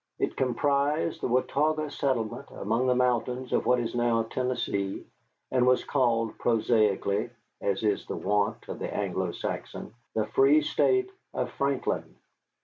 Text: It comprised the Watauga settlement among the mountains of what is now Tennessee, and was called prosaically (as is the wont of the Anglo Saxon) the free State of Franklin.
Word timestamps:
It 0.17 0.35
comprised 0.35 1.21
the 1.21 1.27
Watauga 1.27 1.91
settlement 1.91 2.47
among 2.49 2.87
the 2.87 2.95
mountains 2.95 3.53
of 3.53 3.67
what 3.67 3.79
is 3.79 3.93
now 3.93 4.23
Tennessee, 4.23 5.05
and 5.51 5.67
was 5.67 5.83
called 5.83 6.39
prosaically 6.39 7.29
(as 7.61 7.83
is 7.83 8.07
the 8.07 8.15
wont 8.17 8.67
of 8.67 8.79
the 8.79 8.91
Anglo 8.91 9.31
Saxon) 9.31 9.93
the 10.15 10.25
free 10.25 10.63
State 10.63 11.11
of 11.35 11.51
Franklin. 11.51 12.15